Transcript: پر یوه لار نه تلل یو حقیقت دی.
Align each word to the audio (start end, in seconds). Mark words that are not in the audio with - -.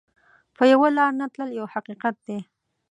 پر 0.55 0.65
یوه 0.73 0.87
لار 0.97 1.11
نه 1.19 1.25
تلل 1.33 1.51
یو 1.59 1.67
حقیقت 1.73 2.15
دی. 2.25 2.37